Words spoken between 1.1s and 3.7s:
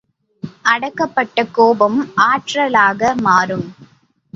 பட்ட கோபம் ஆற்றலாக மாறும்!